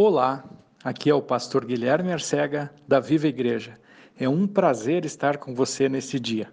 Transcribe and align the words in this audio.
Olá, 0.00 0.44
aqui 0.84 1.10
é 1.10 1.14
o 1.14 1.20
pastor 1.20 1.64
Guilherme 1.64 2.12
Arcega 2.12 2.72
da 2.86 3.00
Viva 3.00 3.26
Igreja. 3.26 3.76
É 4.16 4.28
um 4.28 4.46
prazer 4.46 5.04
estar 5.04 5.38
com 5.38 5.52
você 5.56 5.88
neste 5.88 6.20
dia. 6.20 6.52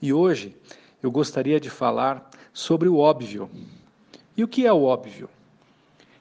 E 0.00 0.14
hoje 0.14 0.56
eu 1.02 1.10
gostaria 1.10 1.60
de 1.60 1.68
falar 1.68 2.30
sobre 2.54 2.88
o 2.88 2.96
óbvio. 2.96 3.50
E 4.34 4.42
o 4.42 4.48
que 4.48 4.66
é 4.66 4.72
o 4.72 4.84
óbvio? 4.84 5.28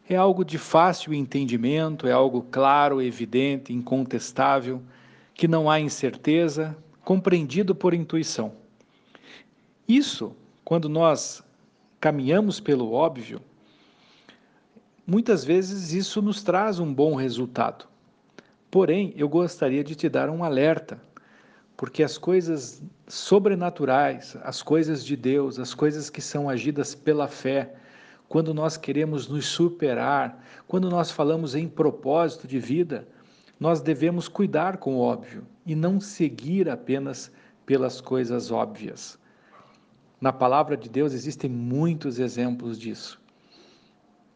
É 0.10 0.18
algo 0.18 0.44
de 0.44 0.58
fácil 0.58 1.14
entendimento, 1.14 2.08
é 2.08 2.12
algo 2.12 2.46
claro, 2.52 3.02
evidente, 3.02 3.72
incontestável, 3.72 4.82
que 5.34 5.48
não 5.48 5.72
há 5.72 5.80
incerteza, 5.80 6.76
compreendido 7.06 7.74
por 7.74 7.94
intuição. 7.94 8.52
Isso, 9.88 10.36
quando 10.66 10.90
nós 10.90 11.42
caminhamos 12.02 12.60
pelo 12.60 12.92
óbvio, 12.92 13.40
Muitas 15.08 15.46
vezes 15.46 15.94
isso 15.94 16.20
nos 16.20 16.42
traz 16.42 16.80
um 16.80 16.92
bom 16.92 17.14
resultado. 17.14 17.86
Porém, 18.72 19.14
eu 19.16 19.30
gostaria 19.30 19.84
de 19.84 19.94
te 19.94 20.10
dar 20.10 20.32
um 20.32 20.44
alerta, 20.44 21.00
porque 21.78 22.02
as 22.02 22.18
coisas 22.18 22.82
sobrenaturais, 23.08 24.36
as 24.44 24.64
coisas 24.64 25.06
de 25.06 25.16
Deus, 25.16 25.60
as 25.60 25.76
coisas 25.76 26.10
que 26.10 26.22
são 26.22 26.50
agidas 26.50 26.96
pela 26.96 27.28
fé, 27.28 27.76
quando 28.28 28.52
nós 28.52 28.78
queremos 28.78 29.28
nos 29.28 29.46
superar, 29.46 30.44
quando 30.68 30.90
nós 30.90 31.12
falamos 31.12 31.54
em 31.54 31.68
propósito 31.68 32.48
de 32.48 32.58
vida, 32.58 33.08
nós 33.60 33.82
devemos 33.82 34.28
cuidar 34.28 34.78
com 34.78 34.96
o 34.96 35.02
óbvio 35.02 35.46
e 35.68 35.76
não 35.76 36.02
seguir 36.02 36.68
apenas 36.68 37.32
pelas 37.64 38.02
coisas 38.02 38.50
óbvias. 38.50 39.20
Na 40.20 40.34
palavra 40.34 40.76
de 40.76 40.90
Deus 40.90 41.14
existem 41.14 41.50
muitos 41.50 42.18
exemplos 42.18 42.80
disso. 42.80 43.24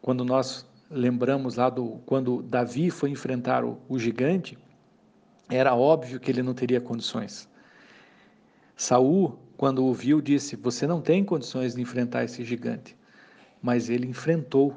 Quando 0.02 0.24
nós 0.24 0.66
lembramos 0.90 1.56
lá 1.56 1.70
do 1.70 2.00
quando 2.06 2.42
Davi 2.42 2.90
foi 2.90 3.10
enfrentar 3.10 3.64
o, 3.64 3.78
o 3.88 3.98
gigante, 3.98 4.58
era 5.48 5.74
óbvio 5.74 6.18
que 6.18 6.30
ele 6.30 6.42
não 6.42 6.54
teria 6.54 6.80
condições. 6.80 7.48
Saul, 8.76 9.38
quando 9.56 9.84
o 9.84 9.92
viu, 9.92 10.20
disse: 10.20 10.56
Você 10.56 10.86
não 10.86 11.00
tem 11.00 11.24
condições 11.24 11.74
de 11.74 11.82
enfrentar 11.82 12.24
esse 12.24 12.44
gigante. 12.44 12.96
Mas 13.60 13.90
ele 13.90 14.06
enfrentou, 14.06 14.74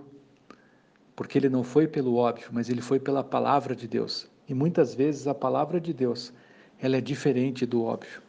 porque 1.15 1.37
ele 1.37 1.47
não 1.47 1.63
foi 1.63 1.87
pelo 1.87 2.15
óbvio, 2.15 2.49
mas 2.51 2.69
ele 2.69 2.81
foi 2.81 2.99
pela 2.99 3.23
palavra 3.23 3.73
de 3.73 3.87
Deus. 3.87 4.29
E 4.47 4.53
muitas 4.53 4.93
vezes 4.93 5.25
a 5.25 5.33
palavra 5.33 5.79
de 5.79 5.93
Deus 5.93 6.33
ela 6.81 6.97
é 6.97 7.01
diferente 7.01 7.65
do 7.65 7.81
óbvio. 7.81 8.21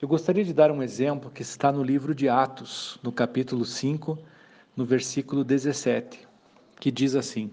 Eu 0.00 0.06
gostaria 0.06 0.44
de 0.44 0.52
dar 0.52 0.70
um 0.70 0.82
exemplo 0.82 1.30
que 1.30 1.40
está 1.40 1.72
no 1.72 1.82
livro 1.82 2.14
de 2.14 2.28
Atos, 2.28 3.00
no 3.02 3.10
capítulo 3.10 3.64
5, 3.64 4.18
no 4.78 4.84
versículo 4.84 5.42
17, 5.42 6.20
que 6.78 6.92
diz 6.92 7.16
assim: 7.16 7.50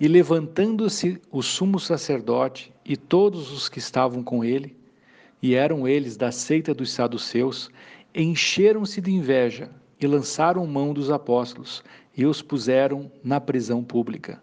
E 0.00 0.08
levantando-se 0.08 1.20
o 1.30 1.42
sumo 1.42 1.78
sacerdote 1.78 2.72
e 2.82 2.96
todos 2.96 3.52
os 3.52 3.68
que 3.68 3.78
estavam 3.78 4.24
com 4.24 4.42
ele, 4.42 4.74
e 5.42 5.54
eram 5.54 5.86
eles 5.86 6.16
da 6.16 6.32
seita 6.32 6.72
dos 6.72 6.92
saduceus, 6.92 7.70
encheram-se 8.14 9.02
de 9.02 9.12
inveja 9.12 9.70
e 10.00 10.06
lançaram 10.06 10.66
mão 10.66 10.94
dos 10.94 11.10
apóstolos 11.10 11.84
e 12.16 12.24
os 12.24 12.40
puseram 12.40 13.12
na 13.22 13.38
prisão 13.38 13.84
pública. 13.84 14.42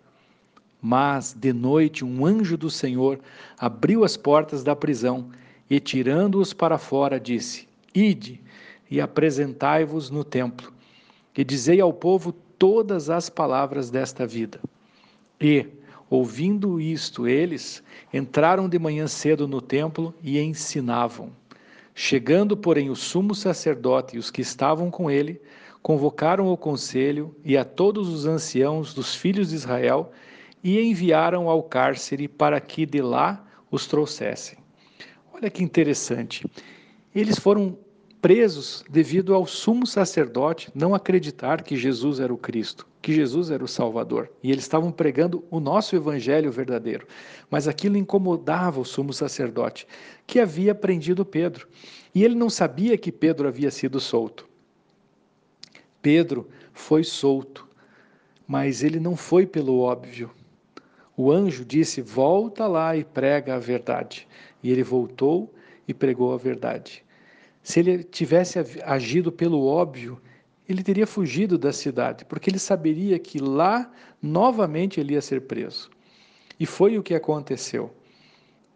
Mas, 0.79 1.33
de 1.33 1.51
noite, 1.51 2.05
um 2.05 2.27
anjo 2.27 2.55
do 2.55 2.69
Senhor 2.69 3.19
abriu 3.57 4.03
as 4.03 4.15
portas 4.15 4.63
da 4.63 4.75
prisão 4.75 5.31
e, 5.67 5.79
tirando-os 5.79 6.53
para 6.53 6.77
fora, 6.77 7.19
disse: 7.19 7.67
Ide 7.91 8.39
e 8.87 9.01
apresentai-vos 9.01 10.11
no 10.11 10.23
templo 10.23 10.76
e 11.37 11.43
dizei 11.43 11.79
ao 11.79 11.93
povo 11.93 12.31
todas 12.31 13.09
as 13.09 13.29
palavras 13.29 13.91
desta 13.91 14.25
vida. 14.25 14.59
E, 15.39 15.67
ouvindo 16.09 16.81
isto, 16.81 17.27
eles 17.27 17.83
entraram 18.11 18.67
de 18.67 18.79
manhã 18.79 19.07
cedo 19.07 19.47
no 19.47 19.61
templo 19.61 20.13
e 20.23 20.39
ensinavam. 20.39 21.31
Chegando, 21.93 22.57
porém, 22.57 22.89
o 22.89 22.95
sumo 22.95 23.35
sacerdote 23.35 24.15
e 24.15 24.19
os 24.19 24.31
que 24.31 24.41
estavam 24.41 24.89
com 24.89 25.09
ele, 25.09 25.39
convocaram 25.81 26.47
o 26.51 26.57
conselho 26.57 27.35
e 27.45 27.55
a 27.55 27.63
todos 27.63 28.09
os 28.09 28.25
anciãos 28.25 28.93
dos 28.93 29.15
filhos 29.15 29.49
de 29.49 29.55
Israel 29.55 30.11
e 30.63 30.79
enviaram 30.81 31.47
ao 31.49 31.63
cárcere 31.63 32.27
para 32.27 32.59
que 32.59 32.85
de 32.85 33.01
lá 33.01 33.45
os 33.71 33.87
trouxessem. 33.87 34.57
Olha 35.33 35.49
que 35.49 35.63
interessante. 35.63 36.45
Eles 37.15 37.39
foram 37.39 37.77
presos 38.21 38.83
devido 38.89 39.33
ao 39.33 39.45
sumo 39.45 39.85
sacerdote 39.85 40.71
não 40.73 40.95
acreditar 40.95 41.61
que 41.61 41.75
Jesus 41.75 42.19
era 42.19 42.33
o 42.33 42.37
Cristo, 42.37 42.87
que 43.01 43.13
Jesus 43.13 43.51
era 43.51 43.63
o 43.63 43.67
Salvador. 43.67 44.31
E 44.41 44.51
eles 44.51 44.63
estavam 44.63 44.91
pregando 44.91 45.43
o 45.49 45.59
nosso 45.59 45.95
evangelho 45.95 46.51
verdadeiro. 46.51 47.07
Mas 47.49 47.67
aquilo 47.67 47.97
incomodava 47.97 48.79
o 48.79 48.85
sumo 48.85 49.13
sacerdote, 49.13 49.87
que 50.25 50.39
havia 50.39 50.73
prendido 50.73 51.25
Pedro. 51.25 51.67
E 52.13 52.23
ele 52.23 52.35
não 52.35 52.49
sabia 52.49 52.97
que 52.97 53.11
Pedro 53.11 53.47
havia 53.47 53.71
sido 53.71 53.99
solto. 53.99 54.47
Pedro 56.01 56.49
foi 56.73 57.03
solto, 57.03 57.67
mas 58.47 58.83
ele 58.83 58.99
não 58.99 59.15
foi 59.15 59.45
pelo 59.45 59.79
óbvio. 59.79 60.31
O 61.15 61.31
anjo 61.31 61.65
disse: 61.65 62.01
Volta 62.01 62.67
lá 62.67 62.95
e 62.95 63.03
prega 63.03 63.55
a 63.55 63.59
verdade. 63.59 64.27
E 64.61 64.71
ele 64.71 64.83
voltou 64.83 65.53
e 65.87 65.93
pregou 65.93 66.33
a 66.33 66.37
verdade. 66.37 67.06
Se 67.67 67.81
ele 67.81 68.01
tivesse 68.01 68.57
agido 68.85 69.29
pelo 69.29 69.65
óbvio, 69.65 70.21
ele 70.69 70.81
teria 70.81 71.05
fugido 71.05 71.57
da 71.57 71.73
cidade, 71.73 72.23
porque 72.23 72.49
ele 72.49 72.59
saberia 72.59 73.19
que 73.19 73.39
lá 73.39 73.91
novamente 74.21 75.01
ele 75.01 75.15
ia 75.15 75.21
ser 75.21 75.41
preso. 75.41 75.89
E 76.57 76.65
foi 76.65 76.97
o 76.97 77.03
que 77.03 77.13
aconteceu. 77.13 77.93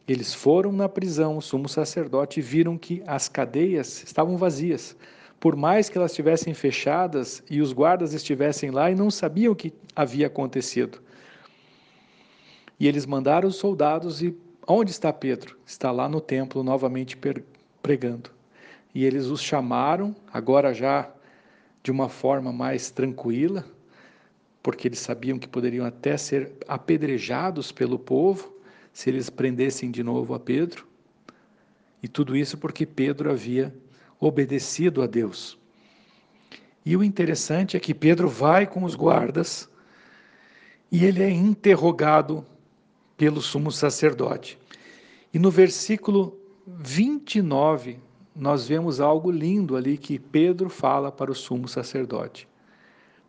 Eles 0.05 0.33
foram 0.33 0.73
na 0.73 0.89
prisão, 0.89 1.37
o 1.37 1.41
sumo 1.41 1.69
sacerdote, 1.69 2.41
e 2.41 2.43
viram 2.43 2.77
que 2.77 3.01
as 3.07 3.29
cadeias 3.29 4.03
estavam 4.03 4.35
vazias, 4.35 4.93
por 5.39 5.55
mais 5.55 5.87
que 5.87 5.97
elas 5.97 6.11
estivessem 6.11 6.53
fechadas 6.53 7.41
e 7.49 7.61
os 7.61 7.71
guardas 7.71 8.13
estivessem 8.13 8.71
lá 8.71 8.91
e 8.91 8.95
não 8.95 9.09
sabiam 9.09 9.53
o 9.53 9.55
que 9.55 9.71
havia 9.95 10.27
acontecido. 10.27 11.01
E 12.77 12.89
eles 12.89 13.05
mandaram 13.05 13.47
os 13.47 13.55
soldados 13.55 14.21
e 14.21 14.37
onde 14.67 14.91
está 14.91 15.13
Pedro? 15.13 15.57
Está 15.65 15.91
lá 15.91 16.09
no 16.09 16.19
templo 16.19 16.61
novamente 16.61 17.17
pregando 17.81 18.40
e 18.93 19.05
eles 19.05 19.27
os 19.27 19.41
chamaram, 19.41 20.15
agora 20.31 20.73
já 20.73 21.09
de 21.83 21.91
uma 21.91 22.09
forma 22.09 22.51
mais 22.51 22.91
tranquila, 22.91 23.65
porque 24.61 24.87
eles 24.87 24.99
sabiam 24.99 25.39
que 25.39 25.47
poderiam 25.47 25.85
até 25.85 26.17
ser 26.17 26.51
apedrejados 26.67 27.71
pelo 27.71 27.97
povo 27.97 28.53
se 28.93 29.09
eles 29.09 29.29
prendessem 29.29 29.89
de 29.89 30.03
novo 30.03 30.33
a 30.33 30.39
Pedro. 30.39 30.85
E 32.03 32.07
tudo 32.07 32.35
isso 32.35 32.57
porque 32.57 32.85
Pedro 32.85 33.31
havia 33.31 33.73
obedecido 34.19 35.01
a 35.01 35.07
Deus. 35.07 35.57
E 36.85 36.95
o 36.97 37.03
interessante 37.03 37.77
é 37.77 37.79
que 37.79 37.93
Pedro 37.93 38.27
vai 38.27 38.67
com 38.67 38.83
os 38.83 38.95
guardas 38.95 39.69
e 40.91 41.05
ele 41.05 41.23
é 41.23 41.29
interrogado 41.29 42.45
pelo 43.15 43.41
sumo 43.41 43.71
sacerdote. 43.71 44.59
E 45.33 45.39
no 45.39 45.49
versículo 45.49 46.37
29 46.67 47.99
nós 48.35 48.67
vemos 48.67 48.99
algo 48.99 49.29
lindo 49.29 49.75
ali 49.75 49.97
que 49.97 50.17
Pedro 50.17 50.69
fala 50.69 51.11
para 51.11 51.31
o 51.31 51.35
sumo 51.35 51.67
sacerdote. 51.67 52.47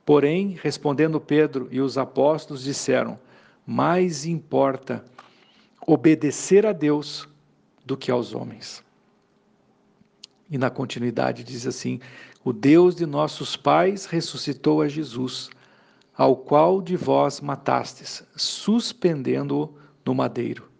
Porém, 0.05 0.57
respondendo 0.61 1.21
Pedro 1.21 1.69
e 1.71 1.81
os 1.81 1.99
apóstolos 1.99 2.63
disseram: 2.63 3.19
Mais 3.67 4.25
importa 4.25 5.05
obedecer 5.87 6.67
a 6.67 6.73
Deus 6.73 7.29
do 7.85 7.97
que 7.97 8.11
aos 8.11 8.35
homens. 8.35 8.83
E 10.51 10.59
na 10.59 10.71
continuidade 10.71 11.45
diz 11.45 11.67
assim: 11.67 12.01
O 12.45 12.53
Deus 12.53 12.95
de 12.95 13.07
nossos 13.07 13.57
pais 13.57 14.07
ressuscitou 14.07 14.83
a 14.83 14.89
Jesus, 14.89 15.51
ao 16.17 16.37
qual 16.37 16.83
de 16.83 16.97
vós 16.97 17.41
matastes, 17.41 18.25
suspendendo-o 18.37 19.75
no 20.05 20.15
madeiro. 20.15 20.72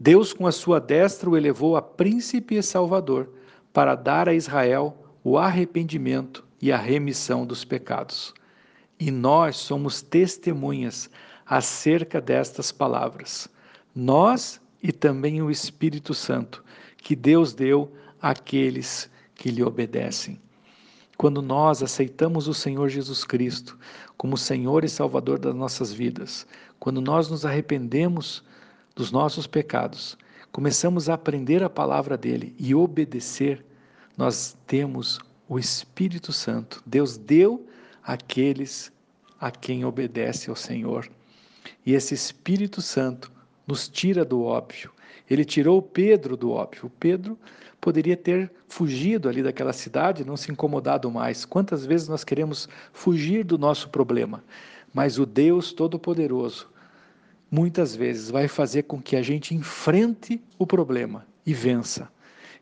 Deus, 0.00 0.32
com 0.32 0.46
a 0.46 0.52
sua 0.52 0.78
destra, 0.78 1.28
o 1.28 1.36
elevou 1.36 1.76
a 1.76 1.82
príncipe 1.82 2.56
e 2.56 2.62
salvador, 2.62 3.28
para 3.72 3.94
dar 3.94 4.28
a 4.28 4.34
Israel 4.34 4.96
o 5.24 5.36
arrependimento 5.36 6.44
e 6.60 6.70
a 6.70 6.76
remissão 6.76 7.44
dos 7.44 7.64
pecados. 7.64 8.32
E 8.98 9.10
nós 9.10 9.56
somos 9.56 10.00
testemunhas 10.00 11.10
acerca 11.44 12.20
destas 12.20 12.70
palavras. 12.70 13.48
Nós 13.94 14.60
e 14.82 14.92
também 14.92 15.42
o 15.42 15.50
Espírito 15.50 16.14
Santo, 16.14 16.64
que 16.96 17.16
Deus 17.16 17.52
deu 17.52 17.92
àqueles 18.20 19.10
que 19.34 19.50
lhe 19.50 19.62
obedecem. 19.62 20.40
Quando 21.16 21.42
nós 21.42 21.82
aceitamos 21.82 22.46
o 22.46 22.54
Senhor 22.54 22.88
Jesus 22.88 23.24
Cristo 23.24 23.76
como 24.16 24.36
Senhor 24.36 24.84
e 24.84 24.88
Salvador 24.88 25.38
das 25.40 25.54
nossas 25.54 25.92
vidas, 25.92 26.46
quando 26.78 27.00
nós 27.00 27.28
nos 27.28 27.44
arrependemos 27.44 28.44
dos 28.98 29.12
nossos 29.12 29.46
pecados, 29.46 30.18
começamos 30.50 31.08
a 31.08 31.14
aprender 31.14 31.62
a 31.62 31.70
palavra 31.70 32.18
dele 32.18 32.52
e 32.58 32.74
obedecer, 32.74 33.64
nós 34.16 34.58
temos 34.66 35.20
o 35.48 35.56
Espírito 35.56 36.32
Santo. 36.32 36.82
Deus 36.84 37.16
deu 37.16 37.64
àqueles 38.02 38.90
a 39.38 39.52
quem 39.52 39.84
obedece 39.84 40.50
ao 40.50 40.56
Senhor. 40.56 41.08
E 41.86 41.94
esse 41.94 42.12
Espírito 42.12 42.82
Santo 42.82 43.30
nos 43.68 43.88
tira 43.88 44.24
do 44.24 44.42
óbvio. 44.42 44.90
Ele 45.30 45.44
tirou 45.44 45.80
Pedro 45.80 46.36
do 46.36 46.50
óbvio. 46.50 46.86
O 46.86 46.90
Pedro 46.90 47.38
poderia 47.80 48.16
ter 48.16 48.50
fugido 48.66 49.28
ali 49.28 49.44
daquela 49.44 49.72
cidade, 49.72 50.24
não 50.24 50.36
se 50.36 50.50
incomodado 50.50 51.08
mais. 51.08 51.44
Quantas 51.44 51.86
vezes 51.86 52.08
nós 52.08 52.24
queremos 52.24 52.68
fugir 52.92 53.44
do 53.44 53.56
nosso 53.56 53.90
problema? 53.90 54.42
Mas 54.92 55.20
o 55.20 55.24
Deus 55.24 55.72
Todo-Poderoso, 55.72 56.68
muitas 57.50 57.94
vezes, 57.94 58.30
vai 58.30 58.48
fazer 58.48 58.84
com 58.84 59.00
que 59.00 59.16
a 59.16 59.22
gente 59.22 59.54
enfrente 59.54 60.42
o 60.58 60.66
problema 60.66 61.26
e 61.44 61.54
vença. 61.54 62.10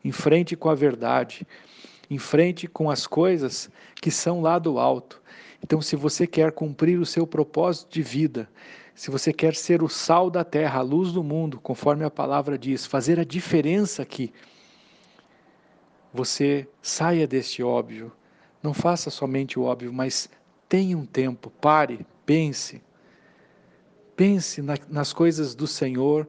Enfrente 0.05 0.57
com 0.57 0.69
a 0.69 0.75
verdade, 0.75 1.47
enfrente 2.09 2.67
com 2.69 2.91
as 2.91 3.07
coisas 3.07 3.69
que 3.97 4.11
são 4.11 4.41
lá 4.41 4.59
do 4.59 4.79
alto. 4.79 5.21
Então, 5.63 5.83
se 5.83 5.97
você 5.97 6.27
quer 6.27 6.53
cumprir 6.53 7.01
o 7.01 7.07
seu 7.07 7.27
propósito 7.27 7.93
de 7.93 8.03
vida, 8.03 8.49
se 8.95 9.11
você 9.11 9.33
quer 9.33 9.55
ser 9.55 9.83
o 9.83 9.89
sal 9.89 10.31
da 10.31 10.45
terra, 10.45 10.79
a 10.79 10.83
luz 10.83 11.13
do 11.13 11.23
mundo, 11.23 11.61
conforme 11.61 12.05
a 12.05 12.11
palavra 12.11 12.57
diz, 12.57 12.87
fazer 12.87 13.19
a 13.19 13.25
diferença 13.25 14.03
aqui, 14.03 14.33
você 16.13 16.67
saia 16.81 17.27
deste 17.27 17.63
óbvio. 17.63 18.11
Não 18.63 18.73
faça 18.73 19.11
somente 19.11 19.59
o 19.59 19.65
óbvio, 19.65 19.93
mas 19.93 20.31
tenha 20.69 20.97
um 20.97 21.05
tempo, 21.05 21.51
pare, 21.61 22.07
pense. 22.25 22.83
Pense 24.17 24.63
na, 24.63 24.75
nas 24.89 25.13
coisas 25.13 25.55
do 25.55 25.67
Senhor, 25.67 26.27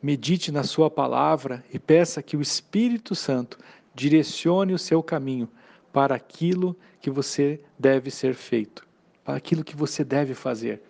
medite 0.00 0.52
na 0.52 0.62
Sua 0.62 0.88
palavra 0.88 1.64
e 1.72 1.78
peça 1.78 2.22
que 2.22 2.36
o 2.36 2.40
Espírito 2.40 3.14
Santo 3.16 3.58
direcione 3.94 4.72
o 4.72 4.78
seu 4.78 5.02
caminho 5.02 5.48
para 5.92 6.14
aquilo 6.14 6.76
que 7.00 7.10
você 7.10 7.60
deve 7.78 8.10
ser 8.10 8.34
feito, 8.34 8.86
para 9.24 9.36
aquilo 9.36 9.64
que 9.64 9.74
você 9.74 10.04
deve 10.04 10.34
fazer. 10.34 10.80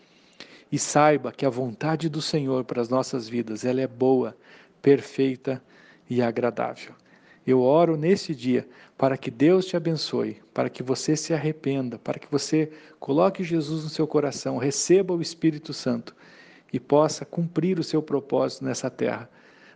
E 0.71 0.79
saiba 0.79 1.33
que 1.33 1.47
a 1.47 1.51
vontade 1.51 2.09
do 2.09 2.21
Senhor 2.21 2.65
para 2.65 2.83
as 2.83 2.89
nossas 2.89 3.29
vidas, 3.29 3.65
ela 3.65 3.81
é 3.81 3.87
boa, 3.87 4.37
perfeita 4.83 5.63
e 6.11 6.21
agradável. 6.21 6.93
Eu 7.47 7.63
oro 7.63 7.97
nesse 7.97 8.35
dia 8.35 8.69
para 8.99 9.17
que 9.17 9.31
Deus 9.31 9.67
te 9.67 9.77
abençoe, 9.77 10.43
para 10.53 10.69
que 10.69 10.83
você 10.83 11.17
se 11.17 11.33
arrependa, 11.33 11.99
para 11.99 12.19
que 12.19 12.27
você 12.31 12.73
coloque 12.99 13.45
Jesus 13.45 13.85
no 13.85 13.91
seu 13.91 14.07
coração, 14.07 14.57
receba 14.59 15.15
o 15.15 15.23
Espírito 15.23 15.73
Santo 15.73 16.17
e 16.73 16.81
possa 16.81 17.25
cumprir 17.25 17.79
o 17.79 17.85
seu 17.85 18.03
propósito 18.03 18.65
nessa 18.65 18.91
terra. 18.91 19.31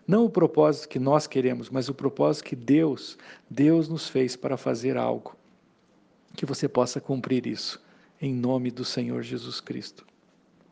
Não 0.07 0.25
o 0.25 0.31
propósito 0.31 0.89
que 0.89 0.99
nós 0.99 1.29
queremos, 1.29 1.71
mas 1.71 1.89
o 1.89 1.95
propósito 1.95 2.47
que 2.47 2.57
Deus, 2.57 3.17
Deus 3.49 3.89
nos 3.89 4.09
fez 4.09 4.35
para 4.35 4.57
fazer 4.57 4.97
algo. 4.97 5.37
Que 6.35 6.45
você 6.45 6.69
possa 6.69 7.01
cumprir 7.01 7.47
isso, 7.47 7.81
em 8.21 8.35
nome 8.35 8.73
do 8.73 8.85
Senhor 8.85 9.23
Jesus 9.23 9.61
Cristo. 9.61 10.10